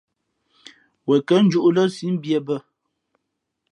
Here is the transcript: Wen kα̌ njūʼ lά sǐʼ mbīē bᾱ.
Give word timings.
Wen 1.07 1.21
kα̌ 1.27 1.37
njūʼ 1.45 1.65
lά 1.75 1.83
sǐʼ 1.95 2.11
mbīē 2.15 2.39
bᾱ. 2.47 2.55